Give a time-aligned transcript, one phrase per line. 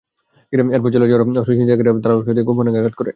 [0.73, 3.09] এরপর চলে যাওয়ার সময় ছিনতাইকারীরা ধারালো অস্ত্র দিয়ে তাঁর গোপনাঙ্গে আঘাত করে।